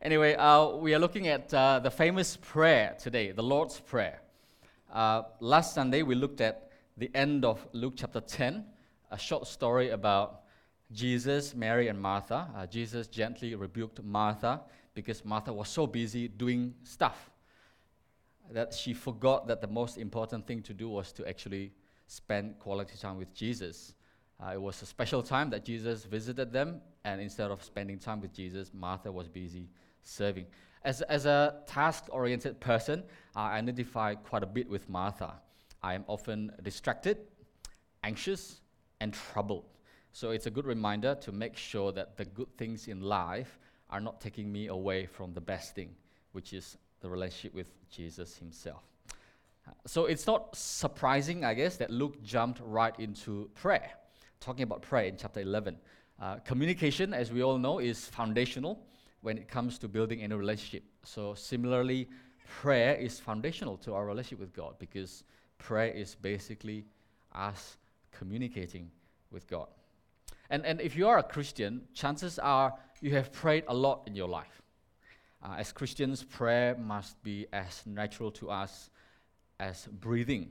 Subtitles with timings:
[0.00, 4.20] Anyway, uh, we are looking at uh, the famous prayer today, the Lord's Prayer.
[4.92, 8.64] Uh, last Sunday, we looked at the end of Luke chapter 10,
[9.10, 10.42] a short story about
[10.92, 12.46] Jesus, Mary, and Martha.
[12.56, 14.60] Uh, Jesus gently rebuked Martha
[14.94, 17.32] because Martha was so busy doing stuff
[18.52, 21.72] that she forgot that the most important thing to do was to actually
[22.06, 23.94] spend quality time with Jesus.
[24.40, 28.20] Uh, it was a special time that Jesus visited them, and instead of spending time
[28.20, 29.68] with Jesus, Martha was busy
[30.08, 30.46] serving.
[30.84, 33.02] As, as a task oriented person,
[33.34, 35.34] I identify quite a bit with Martha.
[35.82, 37.18] I am often distracted,
[38.02, 38.60] anxious,
[39.00, 39.64] and troubled.
[40.12, 43.58] So it's a good reminder to make sure that the good things in life
[43.90, 45.94] are not taking me away from the best thing,
[46.32, 48.82] which is the relationship with Jesus himself.
[49.86, 53.90] So it's not surprising, I guess, that Luke jumped right into prayer,
[54.40, 55.76] talking about prayer in chapter 11.
[56.20, 58.80] Uh, communication, as we all know, is foundational
[59.20, 60.84] when it comes to building any relationship.
[61.02, 62.08] So, similarly,
[62.60, 65.24] prayer is foundational to our relationship with God because
[65.58, 66.84] prayer is basically
[67.34, 67.76] us
[68.12, 68.90] communicating
[69.30, 69.68] with God.
[70.50, 74.14] And, and if you are a Christian, chances are you have prayed a lot in
[74.14, 74.62] your life.
[75.42, 78.90] Uh, as Christians, prayer must be as natural to us
[79.60, 80.50] as breathing.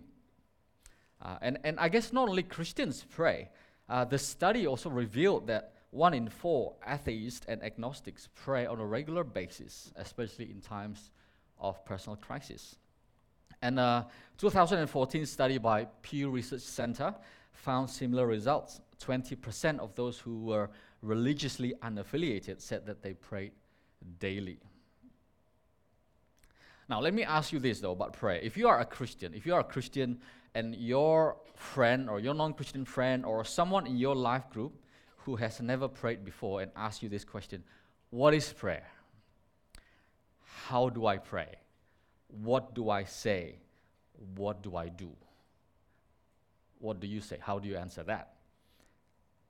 [1.22, 3.50] Uh, and, and I guess not only Christians pray,
[3.89, 8.85] uh, the study also revealed that one in four atheists and agnostics pray on a
[8.85, 11.11] regular basis, especially in times
[11.59, 12.75] of personal crisis.
[13.61, 14.07] And uh, a
[14.38, 17.16] 2014 study by Pew Research Center
[17.53, 18.81] found similar results.
[19.03, 20.69] 20% of those who were
[21.02, 23.51] religiously unaffiliated said that they prayed
[24.19, 24.59] daily.
[26.89, 28.39] Now, let me ask you this though about prayer.
[28.41, 30.19] If you are a Christian, if you are a Christian
[30.55, 34.73] and your friend or your non Christian friend or someone in your life group
[35.28, 37.61] who has never prayed before and ask you this question
[38.11, 38.88] What is prayer?
[40.67, 41.53] How do I pray?
[42.30, 43.59] What do I say?
[44.38, 45.09] What do I do?
[46.80, 47.40] What do you say?
[47.41, 48.37] How do you answer that?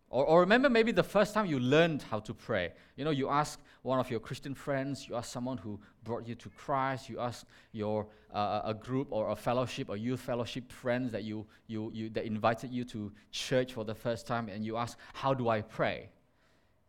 [0.09, 2.71] Or, or remember maybe the first time you learned how to pray.
[2.95, 6.35] You know, you ask one of your Christian friends, you ask someone who brought you
[6.35, 11.11] to Christ, you ask your uh, a group or a fellowship or youth fellowship friends
[11.11, 14.77] that you, you, you that invited you to church for the first time, and you
[14.77, 16.09] ask, How do I pray?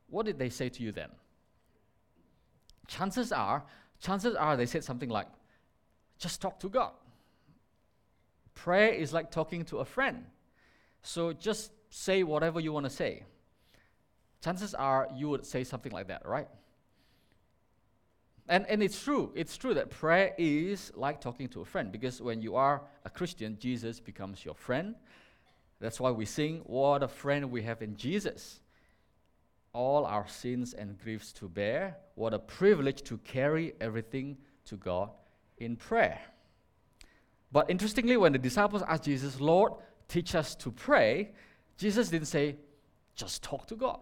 [0.08, 1.10] What did they say to you then?
[2.86, 3.64] Chances are,
[4.00, 5.26] chances are they said something like,
[6.18, 6.92] just talk to God.
[8.54, 10.24] Prayer is like talking to a friend.
[11.02, 13.24] So just say whatever you want to say.
[14.42, 16.48] Chances are you would say something like that, right?
[18.48, 19.32] And, and it's true.
[19.34, 23.10] It's true that prayer is like talking to a friend because when you are a
[23.10, 24.94] Christian, Jesus becomes your friend.
[25.80, 28.60] That's why we sing, What a friend we have in Jesus.
[29.74, 31.98] All our sins and griefs to bear.
[32.14, 35.10] What a privilege to carry everything to God
[35.58, 36.20] in prayer.
[37.52, 39.72] But interestingly, when the disciples asked Jesus, Lord,
[40.08, 41.32] teach us to pray,
[41.78, 42.56] Jesus didn't say,
[43.14, 44.00] just talk to God.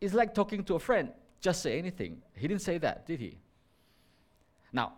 [0.00, 1.10] It's like talking to a friend,
[1.40, 2.22] just say anything.
[2.34, 3.38] He didn't say that, did he?
[4.72, 4.94] Now,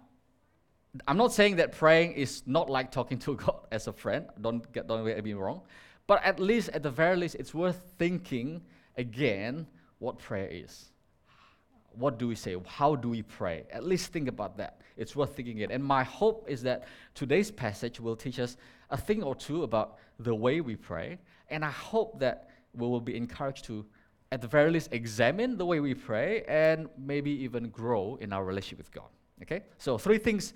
[1.08, 4.26] I'm not saying that praying is not like talking to God as a friend.
[4.40, 5.62] Don't get don't get me wrong.
[6.06, 8.62] But at least, at the very least, it's worth thinking
[8.96, 9.66] again
[9.98, 10.91] what prayer is.
[11.96, 12.56] What do we say?
[12.66, 13.64] How do we pray?
[13.72, 14.80] At least think about that.
[14.96, 15.70] It's worth thinking it.
[15.70, 18.56] And my hope is that today's passage will teach us
[18.90, 21.18] a thing or two about the way we pray.
[21.48, 23.84] And I hope that we will be encouraged to,
[24.30, 28.44] at the very least, examine the way we pray and maybe even grow in our
[28.44, 29.08] relationship with God.
[29.42, 29.62] Okay?
[29.78, 30.54] So, three things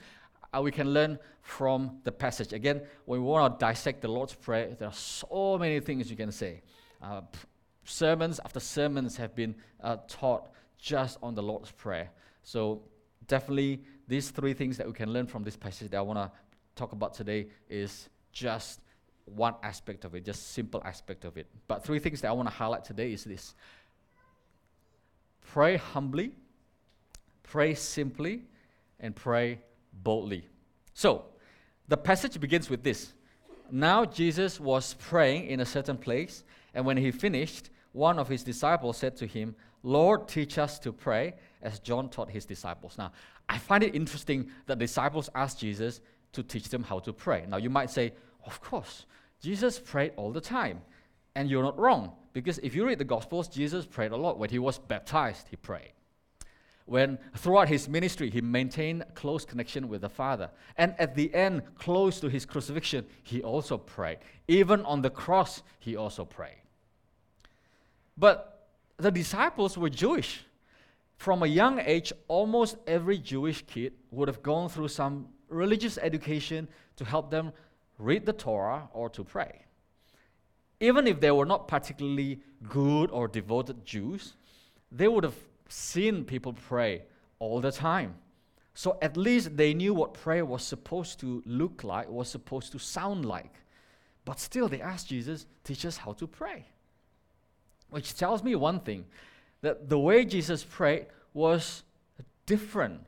[0.54, 2.52] uh, we can learn from the passage.
[2.52, 6.16] Again, when we want to dissect the Lord's Prayer, there are so many things you
[6.16, 6.62] can say.
[7.02, 7.22] Uh,
[7.84, 12.10] sermons after sermons have been uh, taught just on the Lord's Prayer.
[12.42, 12.82] So,
[13.26, 16.30] definitely, these three things that we can learn from this passage that I want to
[16.74, 18.80] talk about today is just
[19.24, 21.46] one aspect of it, just simple aspect of it.
[21.66, 23.54] But three things that I want to highlight today is this.
[25.40, 26.32] Pray humbly,
[27.42, 28.44] pray simply,
[29.00, 29.60] and pray
[30.02, 30.48] boldly.
[30.94, 31.24] So,
[31.88, 33.12] the passage begins with this.
[33.70, 36.44] Now Jesus was praying in a certain place,
[36.74, 40.92] and when he finished, one of his disciples said to him, Lord, teach us to
[40.92, 42.98] pray, as John taught his disciples.
[42.98, 43.12] Now,
[43.48, 46.00] I find it interesting that disciples asked Jesus
[46.32, 47.44] to teach them how to pray.
[47.48, 48.12] Now, you might say,
[48.44, 49.06] of course,
[49.40, 50.80] Jesus prayed all the time.
[51.36, 54.38] And you're not wrong, because if you read the Gospels, Jesus prayed a lot.
[54.38, 55.92] When he was baptized, he prayed.
[56.86, 60.50] When throughout his ministry, he maintained close connection with the Father.
[60.76, 64.18] And at the end, close to his crucifixion, he also prayed.
[64.48, 66.62] Even on the cross, he also prayed.
[68.16, 68.55] But
[68.98, 70.44] the disciples were Jewish.
[71.16, 76.68] from a young age, almost every Jewish kid would have gone through some religious education
[76.96, 77.52] to help them
[77.98, 79.64] read the Torah or to pray.
[80.80, 84.34] Even if they were not particularly good or devoted Jews,
[84.92, 85.36] they would have
[85.68, 87.02] seen people pray
[87.38, 88.14] all the time.
[88.74, 92.78] So at least they knew what prayer was supposed to look like, was supposed to
[92.78, 93.54] sound like.
[94.26, 96.66] But still, they asked Jesus, teach us how to pray.
[97.90, 99.04] Which tells me one thing
[99.62, 101.82] that the way Jesus prayed was
[102.46, 103.00] different,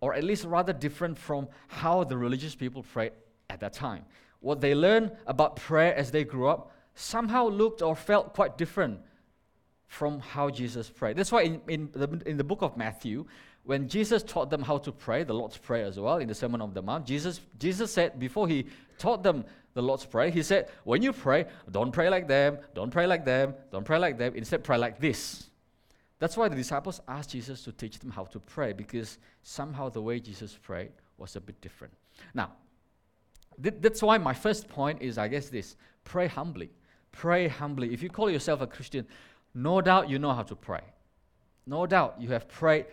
[0.00, 3.12] or at least rather different from how the religious people prayed
[3.50, 4.04] at that time.
[4.40, 9.00] What they learned about prayer as they grew up somehow looked or felt quite different
[9.86, 11.16] from how Jesus prayed.
[11.16, 13.24] That's why in, in, the, in the book of Matthew,
[13.64, 16.60] when Jesus taught them how to pray, the Lord's Prayer as well, in the Sermon
[16.60, 18.66] on the Mount, Jesus, Jesus said, before he
[18.98, 19.44] taught them
[19.78, 23.24] the Lord's Prayer, he said, when you pray, don't pray like them, don't pray like
[23.24, 25.50] them, don't pray like them, instead pray like this.
[26.18, 30.02] That's why the disciples asked Jesus to teach them how to pray, because somehow the
[30.02, 31.94] way Jesus prayed was a bit different.
[32.34, 32.50] Now,
[33.62, 36.70] th- that's why my first point is, I guess, this pray humbly.
[37.12, 37.92] Pray humbly.
[37.94, 39.06] If you call yourself a Christian,
[39.54, 40.82] no doubt you know how to pray.
[41.66, 42.86] No doubt you have prayed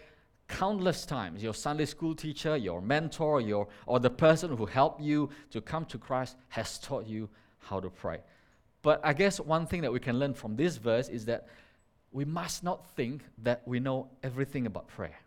[0.47, 1.41] countless times.
[1.41, 5.85] Your Sunday school teacher, your mentor, your, or the person who helped you to come
[5.85, 8.19] to Christ has taught you how to pray.
[8.81, 11.47] But I guess one thing that we can learn from this verse is that
[12.11, 15.17] we must not think that we know everything about prayer.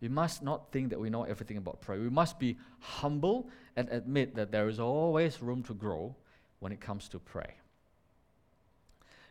[0.00, 2.00] We must not think that we know everything about prayer.
[2.00, 6.14] We must be humble and admit that there is always room to grow
[6.60, 7.54] when it comes to pray.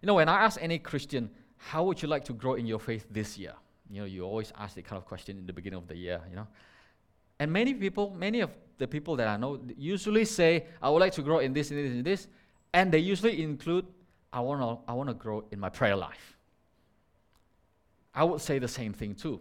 [0.02, 2.80] You know, when I ask any Christian, how would you like to grow in your
[2.80, 3.54] faith this year?
[3.90, 6.22] You know, you always ask that kind of question in the beginning of the year,
[6.30, 6.48] you know.
[7.40, 11.14] And many people, many of the people that I know usually say, I would like
[11.14, 12.28] to grow in this, in this, in this.
[12.74, 13.86] And they usually include,
[14.32, 16.38] I want to I wanna grow in my prayer life.
[18.14, 19.40] I would say the same thing too.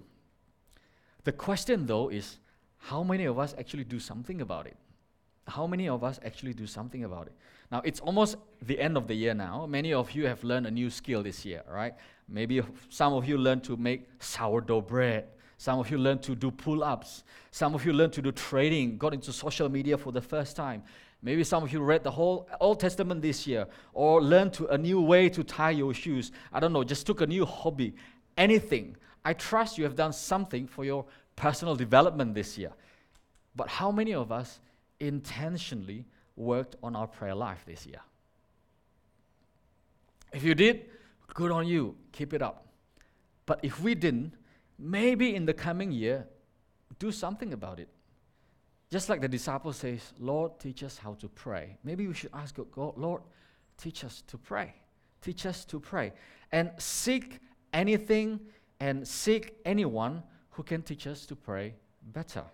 [1.25, 2.39] The question though is,
[2.79, 4.77] how many of us actually do something about it?
[5.49, 7.33] How many of us actually do something about it?
[7.71, 9.67] Now, it's almost the end of the year now.
[9.67, 11.95] Many of you have learned a new skill this year, right?
[12.29, 15.29] Maybe some of you learned to make sourdough bread.
[15.59, 17.25] Some of you learned to do pull ups.
[17.51, 20.83] Some of you learned to do trading, got into social media for the first time.
[21.23, 24.77] Maybe some of you read the whole Old Testament this year or learned to a
[24.77, 26.31] new way to tie your shoes.
[26.53, 27.95] I don't know, just took a new hobby.
[28.37, 28.97] Anything.
[29.25, 32.73] I trust you have done something for your personal development this year.
[33.57, 34.61] But how many of us
[35.01, 36.05] intentionally
[36.37, 38.01] worked on our prayer life this year?
[40.33, 40.87] If you did,
[41.37, 42.67] good on you, keep it up.
[43.45, 44.33] But if we didn't,
[44.79, 46.27] maybe in the coming year,
[46.99, 47.89] do something about it.
[48.91, 51.77] Just like the disciple says, Lord, teach us how to pray.
[51.85, 53.21] Maybe we should ask God, Lord,
[53.77, 54.75] teach us to pray.
[55.21, 56.15] Teach us to pray.
[56.53, 57.41] And seek
[57.75, 58.41] anything
[58.81, 61.75] and seek anyone who can teach us to pray
[62.15, 62.45] better.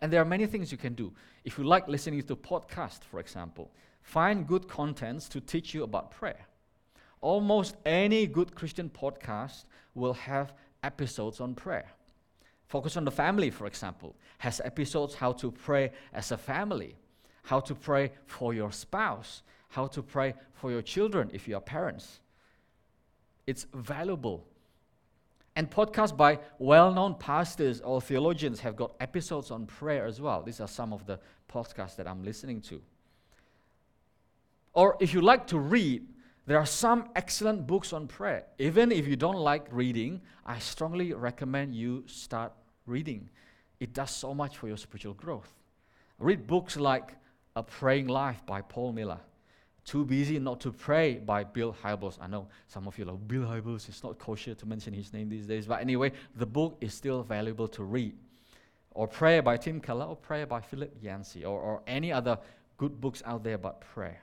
[0.00, 1.12] And there are many things you can do.
[1.44, 6.12] If you like listening to podcasts, for example, find good contents to teach you about
[6.12, 6.46] prayer.
[7.20, 11.90] Almost any good Christian podcast will have episodes on prayer.
[12.66, 16.94] Focus on the family, for example, has episodes how to pray as a family,
[17.42, 21.60] how to pray for your spouse, how to pray for your children if you are
[21.60, 22.20] parents.
[23.46, 24.44] It's valuable
[25.58, 30.40] and podcasts by well known pastors or theologians have got episodes on prayer as well.
[30.40, 31.18] These are some of the
[31.52, 32.80] podcasts that I'm listening to.
[34.72, 36.06] Or if you like to read,
[36.48, 38.46] there are some excellent books on prayer.
[38.58, 42.54] Even if you don't like reading, I strongly recommend you start
[42.86, 43.28] reading.
[43.80, 45.52] It does so much for your spiritual growth.
[46.18, 47.16] Read books like
[47.54, 49.18] A Praying Life by Paul Miller.
[49.84, 52.16] Too Busy Not to Pray by Bill Hybels.
[52.18, 55.12] I know some of you are like, Bill Hybels, it's not kosher to mention his
[55.12, 55.66] name these days.
[55.66, 58.14] But anyway, the book is still valuable to read.
[58.92, 62.38] Or Prayer by Tim Keller, or Prayer by Philip Yancey, or, or any other
[62.78, 64.22] good books out there about prayer.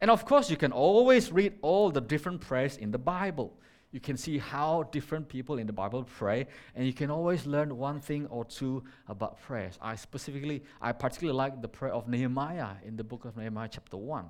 [0.00, 3.58] And of course, you can always read all the different prayers in the Bible.
[3.90, 7.76] You can see how different people in the Bible pray, and you can always learn
[7.76, 9.78] one thing or two about prayers.
[9.80, 13.96] I specifically, I particularly like the prayer of Nehemiah in the book of Nehemiah, chapter
[13.96, 14.26] 1.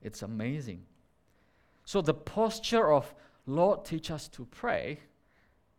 [0.00, 0.84] It's amazing.
[1.84, 3.12] So the posture of
[3.46, 5.00] Lord, teach us to pray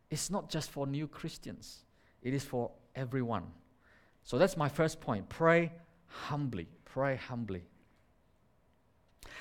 [0.09, 1.85] is not just for new Christians,
[2.21, 3.45] it is for everyone.
[4.23, 5.29] So that's my first point.
[5.29, 5.71] Pray
[6.07, 6.67] humbly.
[6.85, 7.63] Pray humbly.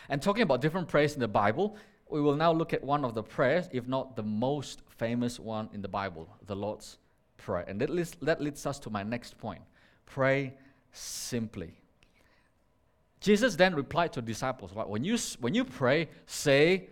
[0.09, 1.77] And talking about different prayers in the Bible,
[2.11, 5.69] we will now look at one of the prayers, if not the most famous one
[5.73, 6.99] in the Bible, the Lord's
[7.37, 7.65] Prayer.
[7.67, 9.63] And that leads, that leads us to my next point
[10.07, 10.53] pray
[10.93, 11.73] simply.
[13.21, 14.73] Jesus then replied to the disciples?
[14.75, 16.89] When you, when you pray, say,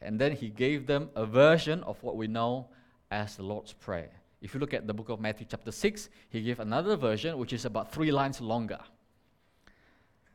[0.00, 2.68] and then he gave them a version of what we know
[3.10, 4.10] as the Lord's Prayer.
[4.40, 7.52] If you look at the book of Matthew, chapter 6, he gave another version which
[7.52, 8.78] is about three lines longer.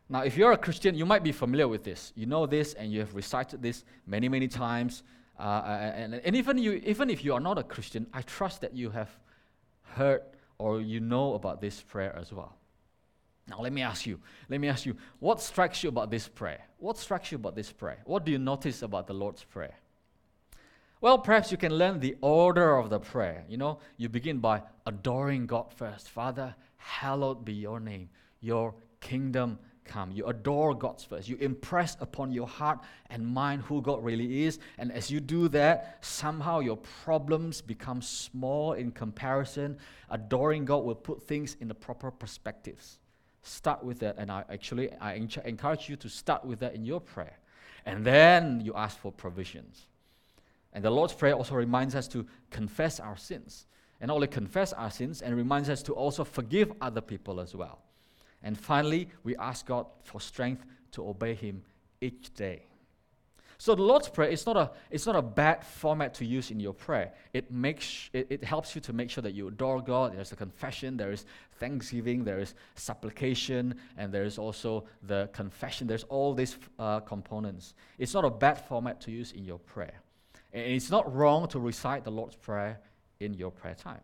[0.10, 2.12] Now, if you're a Christian, you might be familiar with this.
[2.16, 5.04] You know this and you have recited this many, many times.
[5.40, 5.62] Uh,
[5.96, 8.90] and, and even, you, even if you are not a Christian, I trust that you
[8.92, 9.10] have
[9.82, 10.22] heard
[10.58, 12.56] or you know about this prayer as well.
[13.48, 14.20] Now, let me ask you,
[14.50, 16.62] let me ask you, what strikes you about this prayer?
[16.78, 18.00] What strikes you about this prayer?
[18.06, 19.76] What do you notice about the Lord's Prayer?
[21.02, 23.44] Well, perhaps you can learn the order of the prayer.
[23.50, 26.08] You know, you begin by adoring God first.
[26.08, 30.12] Father, hallowed be your name, your kingdom come.
[30.12, 31.28] You adore God first.
[31.28, 34.60] You impress upon your heart and mind who God really is.
[34.78, 39.78] And as you do that, somehow your problems become small in comparison.
[40.10, 43.00] Adoring God will put things in the proper perspectives.
[43.42, 44.16] Start with that.
[44.18, 45.14] And I actually I
[45.46, 47.38] encourage you to start with that in your prayer.
[47.86, 49.86] And then you ask for provisions.
[50.74, 53.68] And the Lord's Prayer also reminds us to confess our sins.
[54.02, 57.56] And not only confess our sins, and reminds us to also forgive other people as
[57.56, 57.80] well.
[58.44, 61.64] And finally, we ask God for strength to obey Him
[62.02, 62.66] each day.
[63.58, 66.60] So the Lord's Prayer is not a, it's not a bad format to use in
[66.60, 67.14] your prayer.
[67.32, 70.18] It, makes, it, it helps you to make sure that you adore God.
[70.18, 71.26] There's a confession, there is
[71.60, 75.88] thanksgiving, there is supplication, and there is also the confession.
[75.88, 77.74] There's all these uh, components.
[77.98, 80.02] It's not a bad format to use in your prayer.
[80.52, 82.82] And it's not wrong to recite the Lord's Prayer
[83.22, 84.02] in your prayer time.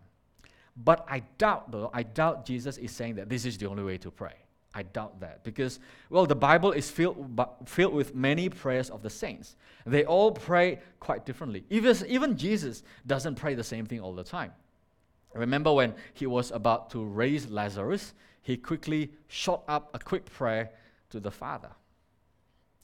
[0.83, 3.98] But I doubt, though, I doubt Jesus is saying that this is the only way
[3.98, 4.33] to pray.
[4.74, 9.09] I doubt that because, well, the Bible is filled, filled with many prayers of the
[9.09, 9.55] saints.
[9.86, 11.65] They all pray quite differently.
[11.69, 14.53] Even, even Jesus doesn't pray the same thing all the time.
[15.33, 20.71] Remember when he was about to raise Lazarus, he quickly shot up a quick prayer
[21.09, 21.69] to the Father.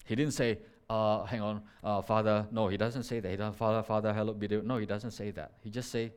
[0.05, 0.59] He didn't say,
[0.89, 2.45] uh, hang on, uh, Father.
[2.51, 3.29] No, he doesn't say that.
[3.29, 4.47] He doesn't, Father, Father, hallowed be.
[4.47, 5.53] No, he doesn't say that.
[5.61, 6.13] He just say,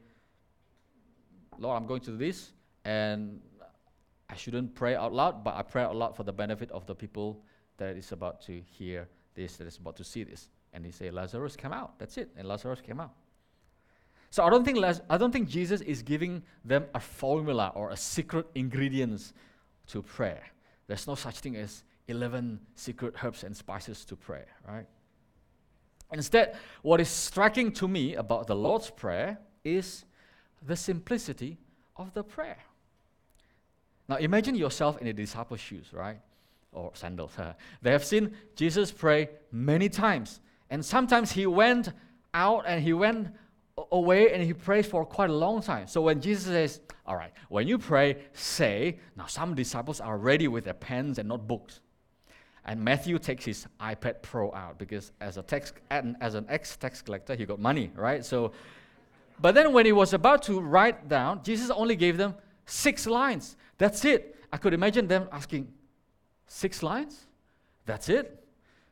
[1.59, 2.53] Lord, I'm going to do this,
[2.85, 3.41] and
[4.29, 6.95] I shouldn't pray out loud, but I pray out loud for the benefit of the
[6.95, 7.43] people
[7.79, 10.49] that is about to hear this, that is about to see this.
[10.73, 11.99] And he say, Lazarus, come out.
[11.99, 12.31] That's it.
[12.37, 13.13] And Lazarus came out.
[14.31, 17.91] So I don't think Laz- I don't think Jesus is giving them a formula or
[17.91, 19.33] a secret ingredients
[19.87, 20.43] to prayer.
[20.87, 24.87] There's no such thing as 11 secret herbs and spices to pray, right?
[26.13, 30.05] Instead, what is striking to me about the Lord's Prayer is
[30.67, 31.59] the simplicity
[31.97, 32.59] of the prayer.
[34.09, 36.21] Now, imagine yourself in the disciples' shoes, right?
[36.73, 37.33] Or sandals.
[37.83, 40.41] they have seen Jesus pray many times.
[40.71, 41.93] And sometimes he went
[42.35, 43.29] out and he went
[43.93, 45.87] away and he prays for quite a long time.
[45.87, 50.49] So when Jesus says, All right, when you pray, say, now some disciples are ready
[50.49, 51.81] with their pens and notebooks.
[52.65, 57.01] And Matthew takes his iPad Pro out because as a tax as an ex tax
[57.01, 58.23] collector, he got money, right?
[58.25, 58.53] So,
[59.41, 62.35] but then when he was about to write down, Jesus only gave them
[62.67, 63.57] six lines.
[63.77, 64.37] That's it.
[64.53, 65.69] I could imagine them asking,
[66.47, 67.27] six lines?
[67.87, 68.45] That's it.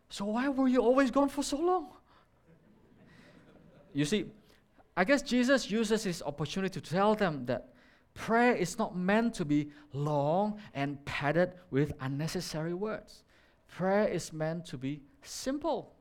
[0.09, 1.88] So why were you always gone for so long?
[3.93, 4.26] You see,
[4.97, 7.69] I guess Jesus uses his opportunity to tell them that
[8.15, 13.25] prayer is not meant to be long and padded with unnecessary words
[13.76, 15.93] prayer is meant to be simple.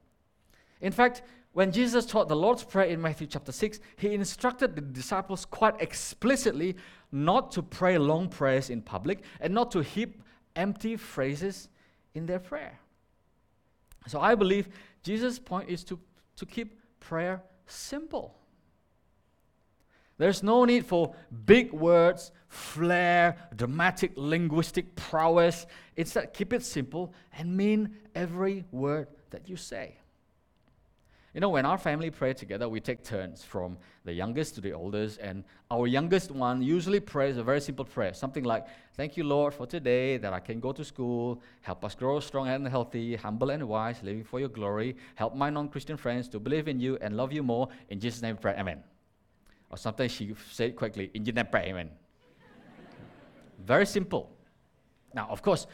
[0.81, 1.23] In fact,
[1.55, 5.79] when Jesus taught the Lord's Prayer in Matthew chapter 6, he instructed the disciples quite
[5.79, 6.75] explicitly
[7.13, 10.21] not to pray long prayers in public and not to heap
[10.57, 11.69] empty phrases
[12.13, 12.77] in their prayer.
[14.07, 14.67] So I believe
[15.01, 15.97] Jesus' point is to,
[16.35, 18.35] to keep prayer simple.
[20.17, 25.67] There's no need for big words, flair, dramatic linguistic prowess.
[25.95, 29.99] It's that keep it simple and mean every word that you say.
[31.35, 34.71] You know, when our family pray together, we take turns from the youngest to the
[34.71, 39.25] oldest, and our youngest one usually prays a very simple prayer, something like, Thank you,
[39.25, 41.41] Lord, for today that I can go to school.
[41.59, 44.95] Help us grow strong and healthy, humble and wise, living for your glory.
[45.15, 47.67] Help my non Christian friends to believe in you and love you more.
[47.89, 48.55] In Jesus' name, pray.
[48.57, 48.81] Amen.
[49.69, 51.65] Or sometimes she said quickly, in Jesus' name, pray.
[51.67, 51.89] Amen.
[53.59, 54.31] Very simple.
[55.13, 55.67] Now, of course,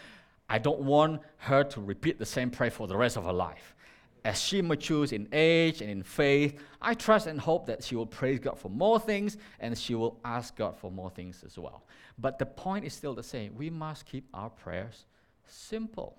[0.50, 3.76] I don't want her to repeat the same prayer for the rest of her life.
[4.24, 8.06] As she matures in age and in faith, I trust and hope that she will
[8.06, 11.84] praise God for more things and she will ask God for more things as well.
[12.20, 13.56] But the point is still the same.
[13.56, 15.06] We must keep our prayers
[15.48, 16.18] simple.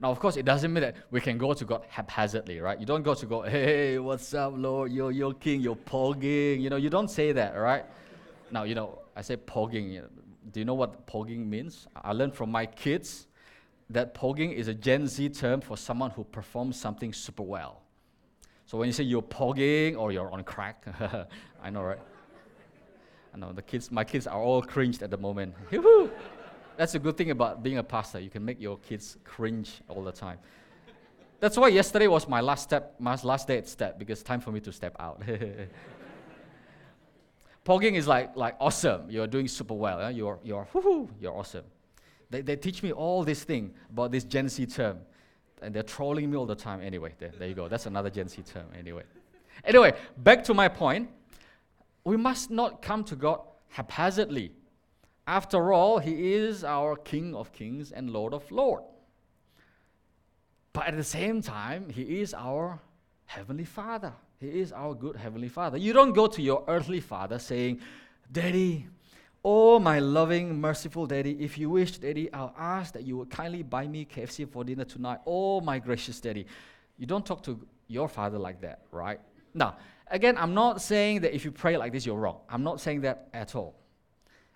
[0.00, 2.78] Now, of course, it doesn't mean that we can go to God haphazardly, right?
[2.78, 4.92] You don't go to God, hey, what's up, Lord?
[4.92, 6.60] You're, you're king, you're pogging.
[6.60, 7.84] You know, you don't say that, right?
[8.50, 10.02] Now, you know, I say pogging.
[10.52, 11.86] Do you know what pogging means?
[11.96, 13.26] I learned from my kids
[13.90, 17.82] that pogging is a Gen Z term for someone who performs something super well.
[18.66, 20.84] So when you say you're pogging or you're on crack,
[21.62, 21.98] I know, right?
[23.34, 25.54] I know the kids, my kids are all cringed at the moment.
[26.76, 28.20] That's a good thing about being a pastor.
[28.20, 30.38] You can make your kids cringe all the time.
[31.40, 34.52] That's why yesterday was my last step, my last day at step, because time for
[34.52, 35.22] me to step out.
[37.64, 39.02] Pogging is like, like awesome.
[39.08, 40.10] You're doing super well.
[40.10, 40.66] You're, you're,
[41.20, 41.64] you're awesome.
[42.30, 44.98] They, they teach me all this thing about this Gen Z term.
[45.60, 46.80] And they're trolling me all the time.
[46.80, 47.68] Anyway, there, there you go.
[47.68, 48.66] That's another Gen Z term.
[48.78, 49.02] Anyway.
[49.64, 51.10] Anyway, back to my point.
[52.04, 54.52] We must not come to God haphazardly.
[55.26, 58.86] After all, He is our King of kings and Lord of lords.
[60.72, 62.80] But at the same time, He is our
[63.26, 64.12] Heavenly Father.
[64.38, 65.76] He is our good Heavenly Father.
[65.76, 67.80] You don't go to your earthly father saying,
[68.30, 68.86] Daddy,
[69.50, 73.62] oh my loving, merciful Daddy, if you wish, Daddy, I'll ask that you would kindly
[73.62, 75.20] buy me KFC for dinner tonight.
[75.24, 76.44] Oh my gracious Daddy.
[76.98, 79.18] You don't talk to your father like that, right?
[79.54, 79.78] Now,
[80.10, 82.40] again, I'm not saying that if you pray like this, you're wrong.
[82.50, 83.74] I'm not saying that at all.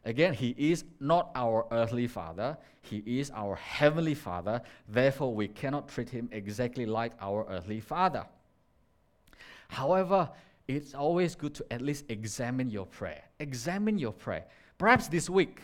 [0.04, 4.60] Again, He is not our earthly Father, He is our Heavenly Father.
[4.86, 8.26] Therefore, we cannot treat Him exactly like our earthly Father.
[9.68, 10.28] However,
[10.68, 13.22] it's always good to at least examine your prayer.
[13.40, 14.44] Examine your prayer.
[14.82, 15.60] Perhaps this week,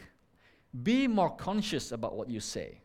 [0.84, 2.82] be more conscious about what you say.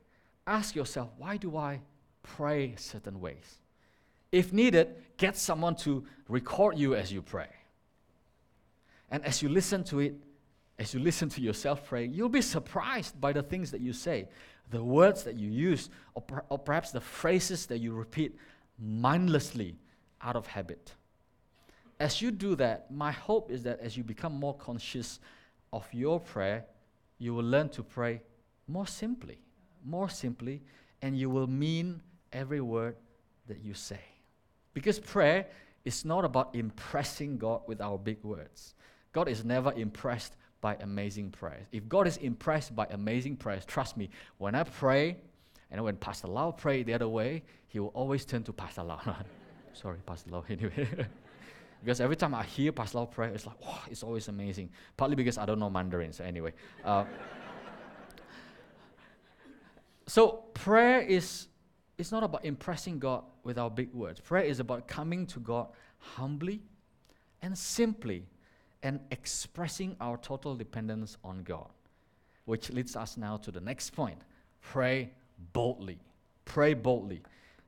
[0.47, 1.79] Ask yourself, why do I
[2.23, 3.59] pray certain ways?
[4.31, 7.49] If needed, get someone to record you as you pray.
[9.11, 10.15] And as you listen to it,
[10.79, 14.27] as you listen to yourself praying, you'll be surprised by the things that you say,
[14.71, 18.35] the words that you use, or, per- or perhaps the phrases that you repeat
[18.79, 19.77] mindlessly
[20.19, 20.95] out of habit
[21.99, 25.19] as you do that, my hope is that as you become more conscious
[25.73, 26.65] of your prayer,
[27.17, 28.21] you will learn to pray
[28.67, 29.39] more simply,
[29.83, 30.61] more simply,
[31.01, 32.01] and you will mean
[32.31, 32.95] every word
[33.47, 33.99] that you say.
[34.73, 35.47] Because prayer
[35.83, 38.75] is not about impressing God with our big words.
[39.11, 41.67] God is never impressed by amazing prayers.
[41.71, 45.17] If God is impressed by amazing prayers, trust me, when I pray,
[45.69, 49.01] and when Pastor Lau pray the other way, he will always turn to Pastor Lau.
[49.73, 50.87] Sorry, Pastor Lau, anyway.
[51.83, 54.69] Because every time I hear Pastor Lau pray, it's like, wow, it's always amazing.
[54.95, 56.53] Partly because I don't know Mandarin, so anyway.
[56.83, 57.03] Uh,
[60.07, 61.47] so prayer is
[61.97, 64.19] it's not about impressing God with our big words.
[64.19, 65.67] Prayer is about coming to God
[65.99, 66.61] humbly
[67.41, 68.25] and simply
[68.81, 71.69] and expressing our total dependence on God.
[72.45, 74.19] Which leads us now to the next point.
[74.61, 75.11] Pray
[75.53, 75.99] boldly.
[76.45, 77.21] Pray boldly.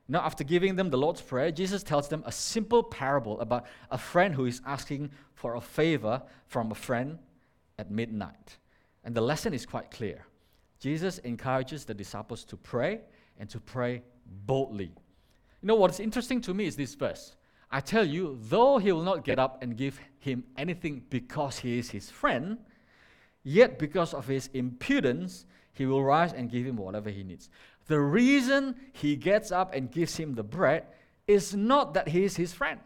[0.08, 3.98] Now, after giving them the Lord's Prayer, Jesus tells them a simple parable about a
[3.98, 7.18] friend who is asking for a favor from a friend
[7.78, 8.58] at midnight.
[9.02, 10.24] And the lesson is quite clear.
[10.78, 13.00] Jesus encourages the disciples to pray
[13.38, 14.02] and to pray
[14.46, 14.92] boldly.
[15.62, 17.34] You know what's interesting to me is this verse.
[17.70, 21.78] I tell you, though he will not get up and give him anything because he
[21.78, 22.58] is his friend,
[23.42, 27.50] yet because of his impudence, he will rise and give him whatever he needs.
[27.86, 30.84] The reason he gets up and gives him the bread
[31.26, 32.80] is not that he is his friend.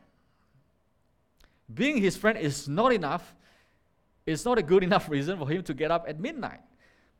[1.72, 3.34] Being his friend is not enough.
[4.26, 6.60] It's not a good enough reason for him to get up at midnight.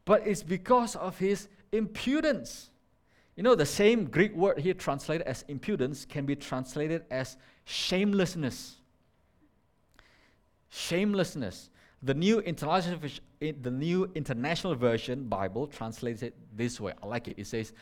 [0.05, 2.71] But it's because of his impudence.
[3.37, 8.77] You know, the same Greek word here translated as impudence can be translated as shamelessness.
[10.69, 11.71] Shamelessness.
[12.03, 12.99] The new international,
[13.41, 16.95] the new international version Bible translates it this way.
[17.03, 17.35] I like it.
[17.39, 17.73] It says,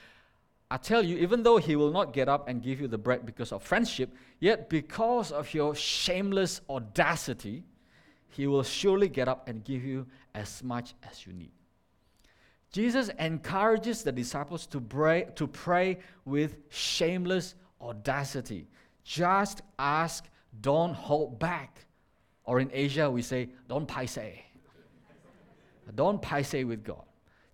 [0.71, 3.25] I tell you, even though he will not get up and give you the bread
[3.25, 7.65] because of friendship, yet because of your shameless audacity,
[8.29, 11.53] he will surely get up and give you as much as you need.
[12.71, 18.69] Jesus encourages the disciples to pray, to pray with shameless audacity.
[19.05, 20.29] Just ask,
[20.61, 21.87] don't hold back.
[22.49, 24.19] Or in Asia, we say, don't paise.
[25.95, 27.05] Don't paise with God.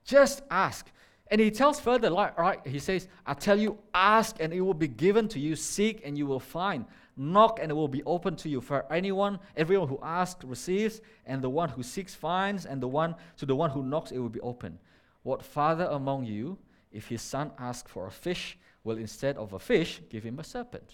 [0.05, 0.87] Just ask.
[1.33, 2.61] And he tells further, right?
[2.65, 6.17] He says, I tell you, ask and it will be given to you, seek and
[6.17, 6.85] you will find,
[7.17, 8.61] knock and it will be open to you.
[8.61, 13.17] For anyone, everyone who asks receives, and the one who seeks finds, and the one
[13.39, 14.79] to the one who knocks it will be open.
[15.25, 16.57] What father among you,
[16.93, 20.45] if his son asks for a fish, will instead of a fish give him a
[20.45, 20.89] serpent?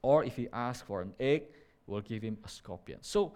[0.00, 1.42] Or if he asks for an egg,
[1.86, 2.98] will give him a scorpion.
[3.02, 3.34] So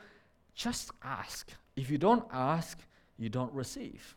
[0.54, 1.50] just ask.
[1.76, 2.78] If you don't ask,
[3.18, 4.14] you don't receive.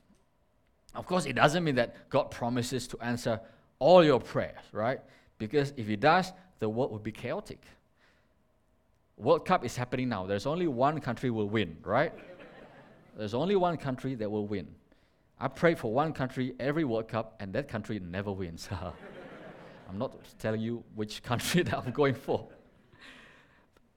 [0.96, 3.40] Of course, it doesn't mean that God promises to answer
[3.80, 5.00] all your prayers, right?
[5.38, 7.64] Because if He does, the world would be chaotic.
[9.18, 10.26] World Cup is happening now.
[10.26, 12.14] There's only one country will win, right?
[13.16, 14.68] There's only one country that will win.
[15.40, 18.70] I pray for one country every World Cup, and that country never wins.
[19.90, 22.48] I'm not telling you which country that I'm going for.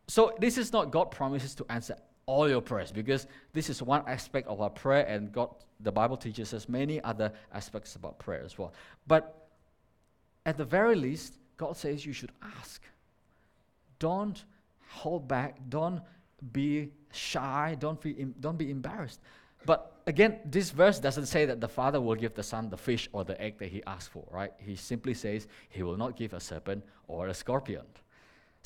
[0.09, 4.03] So this is not God promises to answer all your prayers because this is one
[4.07, 8.43] aspect of our prayer, and God, the Bible teaches us many other aspects about prayer
[8.45, 8.73] as well.
[9.07, 9.49] But
[10.45, 12.83] at the very least, God says you should ask.
[13.99, 14.45] Don't
[14.89, 15.57] hold back.
[15.69, 16.01] Don't
[16.53, 17.77] be shy.
[17.79, 19.21] Don't be, don't be embarrassed.
[19.65, 23.09] But again, this verse doesn't say that the father will give the son the fish
[23.13, 24.53] or the egg that he asked for, right?
[24.59, 27.85] He simply says he will not give a serpent or a scorpion.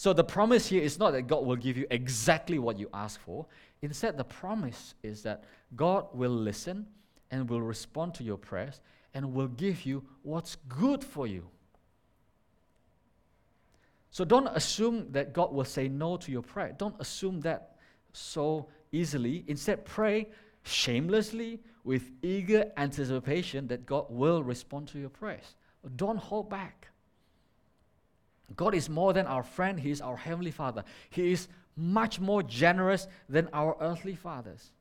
[0.01, 3.21] So the promise here is not that God will give you exactly what you ask
[3.21, 3.45] for.
[3.83, 5.45] Instead, the promise is that
[5.77, 6.87] God will listen
[7.31, 8.81] and will respond to your prayers
[9.13, 11.47] and will give you what's good for you.
[14.11, 16.75] So don't assume that God will say no to your prayer.
[16.79, 17.77] Don't assume that
[18.15, 19.45] so easily.
[19.49, 20.31] Instead, pray
[20.63, 25.57] shamelessly with eager anticipation that God will respond to your prayers.
[25.97, 26.90] Don't hold back.
[28.57, 30.85] God is more than our friend, He is our Heavenly Father.
[31.11, 34.73] He is much more generous than our earthly fathers.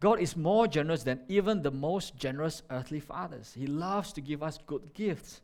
[0.00, 3.54] God is more generous than even the most generous earthly fathers.
[3.56, 5.40] He loves to give us good gifts.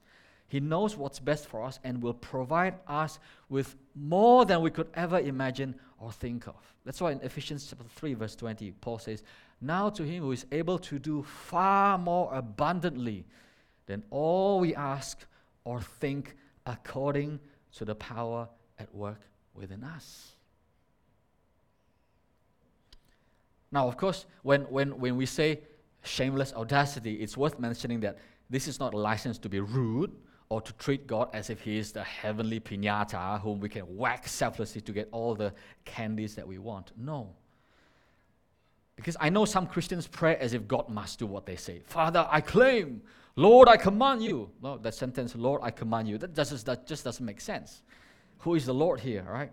[0.49, 4.89] He knows what's best for us and will provide us with more than we could
[4.95, 6.57] ever imagine or think of.
[6.85, 9.23] That's why in Ephesians chapter 3, verse 20, Paul says,
[9.61, 13.27] Now to him who is able to do far more abundantly
[13.87, 15.25] than all we ask
[15.65, 17.39] or think according
[17.77, 19.21] to the power at work
[19.55, 20.33] within us.
[23.73, 25.61] Now, of course, when, when, when we say
[26.03, 30.13] shameless audacity, it's worth mentioning that this is not a license to be rude
[30.49, 34.27] or to treat God as if He is the heavenly pinata whom we can whack
[34.27, 35.53] selflessly to get all the
[35.85, 36.91] candies that we want.
[36.97, 37.35] No.
[38.97, 41.81] Because I know some Christians pray as if God must do what they say.
[41.87, 43.03] Father, I claim.
[43.37, 44.51] Lord, I command you.
[44.63, 47.83] No, that sentence, Lord, I command you, that just, that just doesn't make sense.
[48.39, 49.53] Who is the Lord here, right?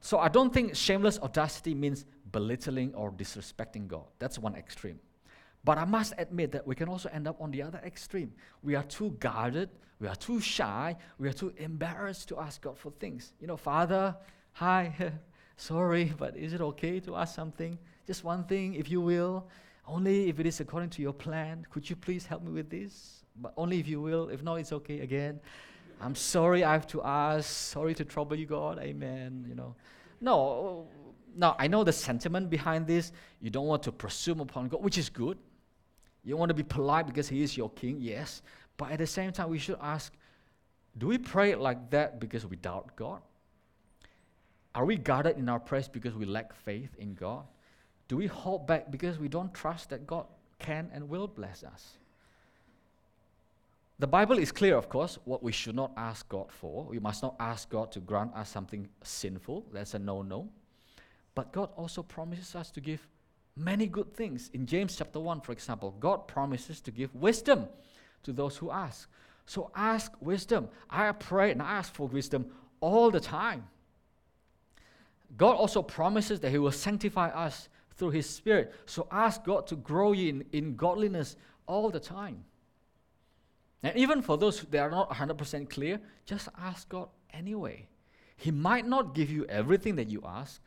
[0.00, 4.04] So I don't think shameless audacity means belittling or disrespecting God.
[4.18, 5.00] That's one extreme.
[5.64, 8.32] But I must admit that we can also end up on the other extreme.
[8.62, 12.78] We are too guarded, we are too shy, we are too embarrassed to ask God
[12.78, 13.32] for things.
[13.40, 14.16] You know, Father,
[14.52, 15.12] hi,
[15.56, 17.78] sorry, but is it okay to ask something?
[18.06, 19.48] Just one thing, if you will.
[19.88, 21.66] Only if it is according to your plan.
[21.70, 23.24] Could you please help me with this?
[23.40, 24.28] But only if you will.
[24.28, 25.40] If not, it's okay again.
[26.00, 27.48] I'm sorry I have to ask.
[27.48, 28.78] Sorry to trouble you, God.
[28.78, 29.46] Amen.
[29.48, 29.74] You know.
[30.20, 30.86] No.
[31.34, 33.12] Now, I know the sentiment behind this.
[33.40, 35.38] You don't want to presume upon God, which is good.
[36.22, 38.42] You want to be polite because He is your King, yes.
[38.76, 40.12] But at the same time, we should ask
[40.98, 43.20] do we pray like that because we doubt God?
[44.74, 47.44] Are we guarded in our prayers because we lack faith in God?
[48.08, 50.26] Do we hold back because we don't trust that God
[50.58, 51.98] can and will bless us?
[54.00, 56.84] The Bible is clear, of course, what we should not ask God for.
[56.84, 59.66] We must not ask God to grant us something sinful.
[59.72, 60.48] That's a no no.
[61.34, 63.06] But God also promises us to give
[63.56, 64.50] many good things.
[64.54, 67.66] In James chapter 1, for example, God promises to give wisdom
[68.22, 69.08] to those who ask.
[69.46, 70.68] So ask wisdom.
[70.88, 72.46] I pray and I ask for wisdom
[72.80, 73.66] all the time.
[75.36, 77.68] God also promises that He will sanctify us
[77.98, 78.72] through His Spirit.
[78.86, 82.44] So ask God to grow you in, in godliness all the time.
[83.82, 87.86] And even for those that are not 100% clear, just ask God anyway.
[88.36, 90.60] He might not give you everything that you ask,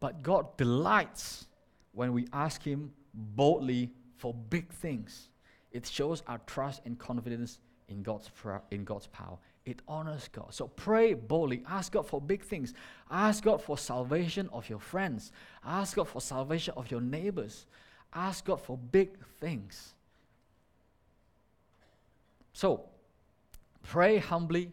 [0.00, 1.46] but God delights
[1.92, 5.28] when we ask Him boldly for big things.
[5.70, 7.58] It shows our trust and confidence
[7.88, 8.30] in God's,
[8.70, 10.52] in God's power it honors God.
[10.52, 11.62] So pray boldly.
[11.68, 12.74] Ask God for big things.
[13.10, 15.32] Ask God for salvation of your friends.
[15.64, 17.66] Ask God for salvation of your neighbors.
[18.12, 19.94] Ask God for big things.
[22.52, 22.84] So
[23.82, 24.72] pray humbly,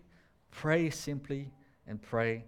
[0.52, 1.52] pray simply,
[1.88, 2.44] and pray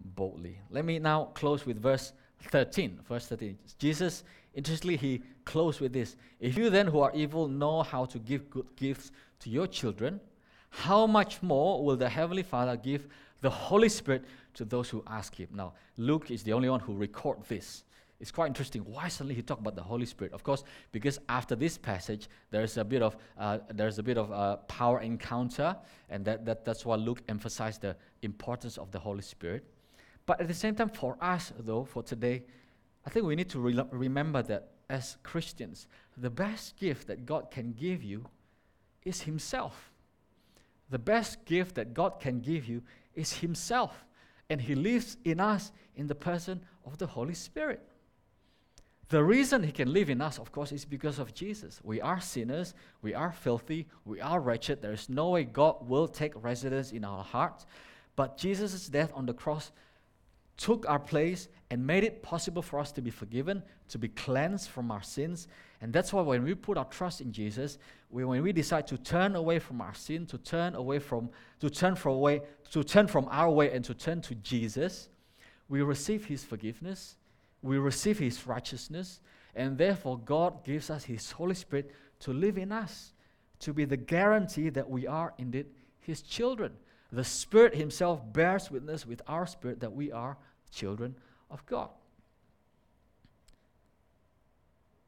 [0.00, 0.60] boldly.
[0.70, 2.12] Let me now close with verse
[2.50, 3.00] 13.
[3.08, 3.58] Verse 13.
[3.78, 4.24] Jesus,
[4.54, 8.48] interestingly, he closed with this If you then who are evil know how to give
[8.50, 10.20] good gifts to your children,
[10.70, 13.08] how much more will the Heavenly Father give
[13.40, 15.48] the Holy Spirit to those who ask Him?
[15.52, 17.84] Now, Luke is the only one who record this.
[18.20, 18.82] It's quite interesting.
[18.82, 20.32] Why suddenly he talk about the Holy Spirit?
[20.32, 24.32] Of course, because after this passage, there's a bit of uh, there's a bit of
[24.32, 25.76] uh, power encounter,
[26.10, 29.64] and that, that that's why Luke emphasized the importance of the Holy Spirit.
[30.26, 32.42] But at the same time, for us though, for today,
[33.06, 37.52] I think we need to re- remember that as Christians, the best gift that God
[37.52, 38.26] can give you
[39.04, 39.87] is Himself.
[40.90, 42.82] The best gift that God can give you
[43.14, 44.04] is Himself.
[44.50, 47.82] And He lives in us in the person of the Holy Spirit.
[49.10, 51.80] The reason He can live in us, of course, is because of Jesus.
[51.82, 54.82] We are sinners, we are filthy, we are wretched.
[54.82, 57.66] There is no way God will take residence in our hearts.
[58.16, 59.72] But Jesus' death on the cross
[60.56, 64.68] took our place and made it possible for us to be forgiven, to be cleansed
[64.68, 65.48] from our sins.
[65.80, 67.78] And that's why when we put our trust in Jesus,
[68.10, 71.70] we, when we decide to turn away from our sin, to turn away from, to
[71.70, 75.08] turn from away, to turn from our way and to turn to Jesus,
[75.68, 77.16] we receive His forgiveness,
[77.62, 79.20] we receive His righteousness,
[79.54, 83.12] and therefore God gives us His Holy Spirit to live in us,
[83.60, 85.66] to be the guarantee that we are indeed
[86.00, 86.72] His children.
[87.12, 90.36] The Spirit Himself bears witness with our spirit that we are
[90.70, 91.14] children
[91.50, 91.90] of God.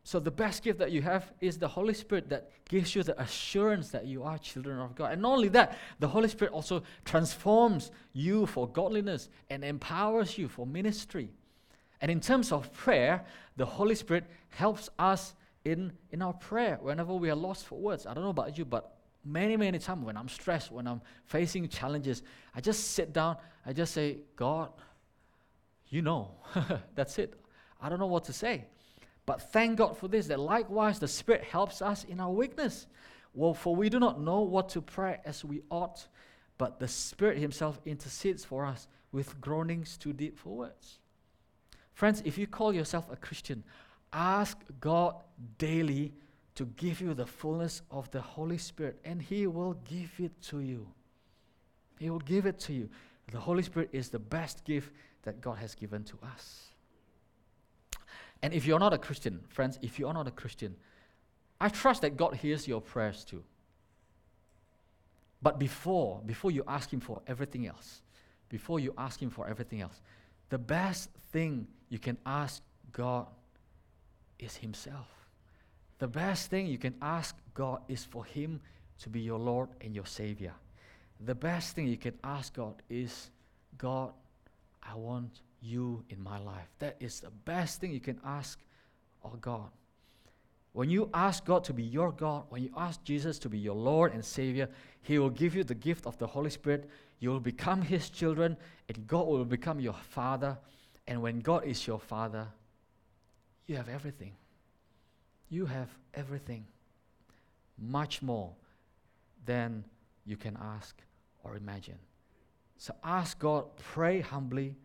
[0.03, 3.21] So, the best gift that you have is the Holy Spirit that gives you the
[3.21, 5.13] assurance that you are children of God.
[5.13, 10.49] And not only that, the Holy Spirit also transforms you for godliness and empowers you
[10.49, 11.31] for ministry.
[12.01, 13.25] And in terms of prayer,
[13.57, 15.35] the Holy Spirit helps us
[15.65, 18.07] in, in our prayer whenever we are lost for words.
[18.07, 21.69] I don't know about you, but many, many times when I'm stressed, when I'm facing
[21.69, 22.23] challenges,
[22.55, 23.37] I just sit down,
[23.67, 24.71] I just say, God,
[25.89, 26.31] you know.
[26.95, 27.35] That's it.
[27.81, 28.65] I don't know what to say.
[29.31, 32.89] But thank God for this, that likewise the Spirit helps us in our weakness.
[33.33, 36.09] Well, for we do not know what to pray as we ought,
[36.59, 40.99] but the Spirit Himself intercedes for us with groanings too deep for words.
[41.93, 43.63] Friends, if you call yourself a Christian,
[44.13, 45.15] ask God
[45.59, 46.13] daily
[46.57, 50.59] to give you the fullness of the Holy Spirit, and He will give it to
[50.59, 50.89] you.
[52.01, 52.89] He will give it to you.
[53.31, 56.70] The Holy Spirit is the best gift that God has given to us.
[58.43, 60.77] And if you're not a Christian, friends, if you're not a Christian,
[61.61, 63.43] I trust that God hears your prayers too.
[65.43, 68.03] But before, before you ask Him for everything else,
[68.49, 70.01] before you ask Him for everything else,
[70.49, 73.27] the best thing you can ask God
[74.39, 75.07] is Himself.
[75.99, 78.61] The best thing you can ask God is for Him
[79.01, 80.53] to be your Lord and your Savior.
[81.21, 83.31] The best thing you can ask God is,
[83.77, 84.13] God,
[84.83, 86.69] I want you in my life.
[86.79, 88.59] That is the best thing you can ask
[89.23, 89.71] of God.
[90.73, 93.75] When you ask God to be your God, when you ask Jesus to be your
[93.75, 94.69] Lord and Savior,
[95.03, 96.89] He will give you the gift of the Holy Spirit.
[97.19, 98.57] You will become His children,
[98.89, 100.57] and God will become your Father.
[101.09, 102.47] And when God is your Father,
[103.67, 104.33] you have everything.
[105.49, 106.67] You have everything.
[107.77, 108.53] Much more
[109.45, 109.85] than
[110.25, 110.97] you can ask
[111.43, 111.99] or imagine.
[112.77, 114.77] So ask God, pray humbly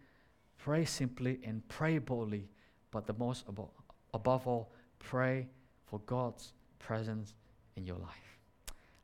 [0.58, 2.50] Pray simply and pray boldly,
[2.91, 3.70] but the most above,
[4.13, 5.48] above all, pray
[5.86, 7.34] for God's presence
[7.76, 8.39] in your life.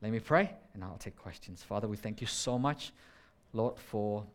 [0.02, 1.62] Let me pray and I'll take questions.
[1.62, 2.92] Father, we thank you so much,
[3.54, 4.26] Lord, for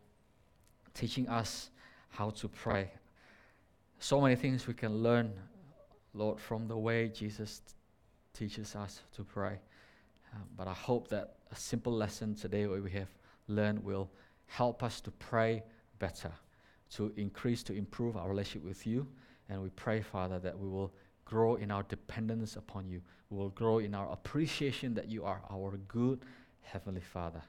[0.93, 1.69] teaching us
[2.09, 2.89] how to pray.
[3.99, 5.33] So many things we can learn,
[6.13, 7.73] Lord, from the way Jesus t-
[8.33, 9.59] teaches us to pray.
[10.33, 13.09] Uh, but I hope that a simple lesson today, what we have
[13.47, 14.09] learned, will
[14.45, 15.63] help us to pray
[15.99, 16.31] better
[16.91, 19.07] to increase, to improve our relationship with you.
[19.49, 20.93] And we pray, Father, that we will
[21.25, 23.01] grow in our dependence upon you.
[23.29, 26.21] We will grow in our appreciation that you are our good
[26.61, 27.41] Heavenly Father.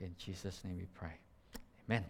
[0.00, 1.12] In Jesus' name we pray.
[1.88, 2.04] Amen.